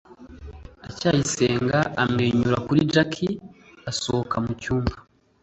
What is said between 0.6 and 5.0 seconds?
ndacyayisenga amwenyura kuri jaki asohoka mu cyumba